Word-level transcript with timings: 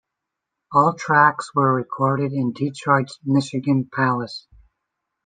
All 0.71 0.95
tracks 0.97 1.53
were 1.53 1.75
recorded 1.75 2.33
in 2.33 2.53
Detroit's 2.53 3.19
Michigan 3.23 3.87
Palace. 3.93 4.47